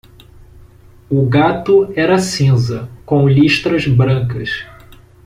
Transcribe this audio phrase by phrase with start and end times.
[1.11, 4.49] O gato era cinza, com listras brancas.